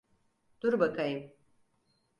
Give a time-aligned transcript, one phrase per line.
[0.61, 1.31] Dur bakayım.